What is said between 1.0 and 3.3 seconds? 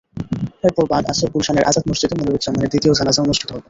আসর গুলশানের আজাদ মসজিদে মনিরুজ্জামানের দ্বিতীয় জানাজা